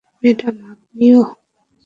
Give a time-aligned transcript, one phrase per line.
[0.23, 1.21] Madam, আপনিও।